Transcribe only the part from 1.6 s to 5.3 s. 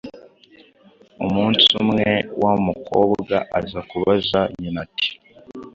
umwe wa mukobwa aza kubaza nyina ati: